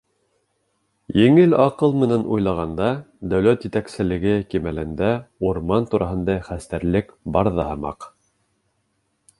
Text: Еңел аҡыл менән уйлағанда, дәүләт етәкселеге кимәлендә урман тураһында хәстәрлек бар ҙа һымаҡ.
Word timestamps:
Еңел 1.17 1.51
аҡыл 1.65 1.93
менән 2.03 2.23
уйлағанда, 2.37 2.87
дәүләт 3.33 3.67
етәкселеге 3.67 4.33
кимәлендә 4.55 5.11
урман 5.51 5.89
тураһында 5.93 6.39
хәстәрлек 6.49 7.15
бар 7.37 7.53
ҙа 7.61 7.69
һымаҡ. 7.71 8.11